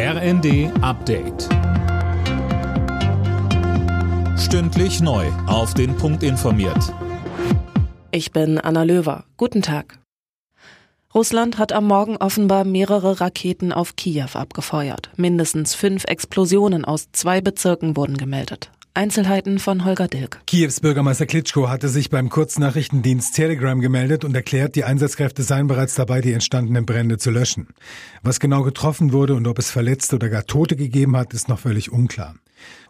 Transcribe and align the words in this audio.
RND 0.00 0.70
Update. 0.80 1.48
Stündlich 4.38 5.00
neu. 5.00 5.26
Auf 5.48 5.74
den 5.74 5.96
Punkt 5.96 6.22
informiert. 6.22 6.94
Ich 8.12 8.30
bin 8.30 8.60
Anna 8.60 8.84
Löwer. 8.84 9.24
Guten 9.36 9.60
Tag. 9.60 9.98
Russland 11.12 11.58
hat 11.58 11.72
am 11.72 11.88
Morgen 11.88 12.16
offenbar 12.16 12.62
mehrere 12.64 13.20
Raketen 13.20 13.72
auf 13.72 13.96
Kiew 13.96 14.28
abgefeuert. 14.34 15.10
Mindestens 15.16 15.74
fünf 15.74 16.04
Explosionen 16.04 16.84
aus 16.84 17.10
zwei 17.10 17.40
Bezirken 17.40 17.96
wurden 17.96 18.16
gemeldet. 18.16 18.70
Einzelheiten 18.98 19.60
von 19.60 19.84
Holger 19.84 20.08
Dilk. 20.08 20.40
Kiews 20.48 20.80
Bürgermeister 20.80 21.24
Klitschko 21.24 21.68
hatte 21.68 21.88
sich 21.88 22.10
beim 22.10 22.30
Kurznachrichtendienst 22.30 23.32
Telegram 23.32 23.80
gemeldet 23.80 24.24
und 24.24 24.34
erklärt, 24.34 24.74
die 24.74 24.82
Einsatzkräfte 24.82 25.44
seien 25.44 25.68
bereits 25.68 25.94
dabei, 25.94 26.20
die 26.20 26.32
entstandenen 26.32 26.84
Brände 26.84 27.16
zu 27.16 27.30
löschen. 27.30 27.68
Was 28.24 28.40
genau 28.40 28.64
getroffen 28.64 29.12
wurde 29.12 29.36
und 29.36 29.46
ob 29.46 29.60
es 29.60 29.70
Verletzte 29.70 30.16
oder 30.16 30.28
gar 30.28 30.46
Tote 30.46 30.74
gegeben 30.74 31.16
hat, 31.16 31.32
ist 31.32 31.48
noch 31.48 31.60
völlig 31.60 31.92
unklar. 31.92 32.34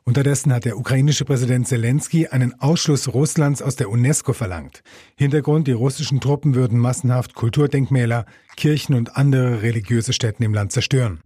Unterdessen 0.04 0.50
hat 0.54 0.64
der 0.64 0.78
ukrainische 0.78 1.26
Präsident 1.26 1.68
Zelensky 1.68 2.28
einen 2.28 2.58
Ausschluss 2.58 3.12
Russlands 3.12 3.60
aus 3.60 3.76
der 3.76 3.90
UNESCO 3.90 4.32
verlangt. 4.32 4.82
Hintergrund, 5.14 5.68
die 5.68 5.72
russischen 5.72 6.20
Truppen 6.20 6.54
würden 6.54 6.78
massenhaft 6.78 7.34
Kulturdenkmäler, 7.34 8.24
Kirchen 8.56 8.94
und 8.94 9.18
andere 9.18 9.60
religiöse 9.60 10.14
Stätten 10.14 10.42
im 10.42 10.54
Land 10.54 10.72
zerstören. 10.72 11.20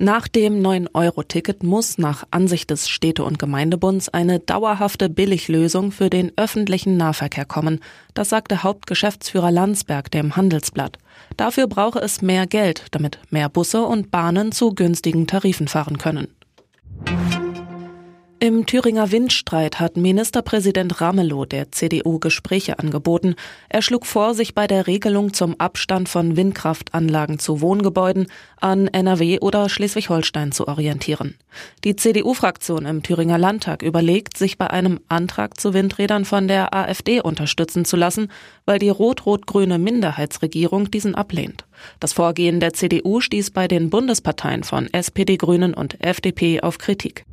Nach 0.00 0.28
dem 0.28 0.62
9-Euro-Ticket 0.62 1.64
muss 1.64 1.98
nach 1.98 2.22
Ansicht 2.30 2.70
des 2.70 2.88
Städte- 2.88 3.24
und 3.24 3.40
Gemeindebunds 3.40 4.08
eine 4.08 4.38
dauerhafte 4.38 5.08
Billiglösung 5.08 5.90
für 5.90 6.08
den 6.08 6.30
öffentlichen 6.36 6.96
Nahverkehr 6.96 7.44
kommen. 7.44 7.80
Das 8.14 8.28
sagte 8.28 8.62
Hauptgeschäftsführer 8.62 9.50
Landsberg 9.50 10.08
dem 10.12 10.36
Handelsblatt. 10.36 10.98
Dafür 11.36 11.66
brauche 11.66 11.98
es 11.98 12.22
mehr 12.22 12.46
Geld, 12.46 12.86
damit 12.92 13.18
mehr 13.30 13.48
Busse 13.48 13.82
und 13.82 14.12
Bahnen 14.12 14.52
zu 14.52 14.72
günstigen 14.72 15.26
Tarifen 15.26 15.66
fahren 15.66 15.98
können. 15.98 16.28
Im 18.40 18.66
Thüringer 18.66 19.10
Windstreit 19.10 19.80
hat 19.80 19.96
Ministerpräsident 19.96 21.00
Ramelow 21.00 21.44
der 21.44 21.72
CDU 21.72 22.20
Gespräche 22.20 22.78
angeboten. 22.78 23.34
Er 23.68 23.82
schlug 23.82 24.06
vor, 24.06 24.32
sich 24.34 24.54
bei 24.54 24.68
der 24.68 24.86
Regelung 24.86 25.32
zum 25.32 25.58
Abstand 25.58 26.08
von 26.08 26.36
Windkraftanlagen 26.36 27.40
zu 27.40 27.60
Wohngebäuden 27.60 28.28
an 28.60 28.86
NRW 28.86 29.40
oder 29.40 29.68
Schleswig-Holstein 29.68 30.52
zu 30.52 30.68
orientieren. 30.68 31.34
Die 31.82 31.96
CDU-Fraktion 31.96 32.86
im 32.86 33.02
Thüringer 33.02 33.38
Landtag 33.38 33.82
überlegt, 33.82 34.36
sich 34.36 34.56
bei 34.56 34.70
einem 34.70 35.00
Antrag 35.08 35.58
zu 35.58 35.74
Windrädern 35.74 36.24
von 36.24 36.46
der 36.46 36.72
AfD 36.72 37.20
unterstützen 37.20 37.84
zu 37.84 37.96
lassen, 37.96 38.30
weil 38.66 38.78
die 38.78 38.90
rot-rot-grüne 38.90 39.78
Minderheitsregierung 39.78 40.92
diesen 40.92 41.16
ablehnt. 41.16 41.64
Das 41.98 42.12
Vorgehen 42.12 42.60
der 42.60 42.72
CDU 42.72 43.20
stieß 43.20 43.50
bei 43.50 43.66
den 43.66 43.90
Bundesparteien 43.90 44.62
von 44.62 44.86
SPD, 44.92 45.36
Grünen 45.36 45.74
und 45.74 46.00
FDP 46.04 46.60
auf 46.60 46.78
Kritik. 46.78 47.24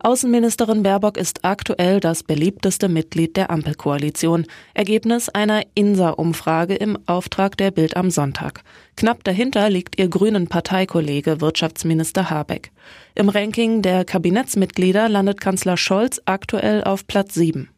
Außenministerin 0.00 0.82
Baerbock 0.82 1.16
ist 1.16 1.44
aktuell 1.44 2.00
das 2.00 2.22
beliebteste 2.22 2.88
Mitglied 2.88 3.36
der 3.36 3.50
Ampelkoalition. 3.50 4.46
Ergebnis 4.74 5.28
einer 5.28 5.62
INSA-Umfrage 5.74 6.74
im 6.74 6.98
Auftrag 7.06 7.56
der 7.56 7.70
Bild 7.70 7.96
am 7.96 8.10
Sonntag. 8.10 8.62
Knapp 8.96 9.24
dahinter 9.24 9.68
liegt 9.70 9.98
ihr 9.98 10.08
grünen 10.08 10.46
Parteikollege 10.46 11.40
Wirtschaftsminister 11.40 12.30
Habeck. 12.30 12.70
Im 13.14 13.28
Ranking 13.28 13.82
der 13.82 14.04
Kabinettsmitglieder 14.04 15.08
landet 15.08 15.40
Kanzler 15.40 15.76
Scholz 15.76 16.20
aktuell 16.24 16.84
auf 16.84 17.06
Platz 17.06 17.34
7. 17.34 17.68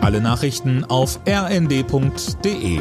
Alle 0.00 0.20
Nachrichten 0.20 0.84
auf 0.84 1.20
rnd.de 1.28 2.80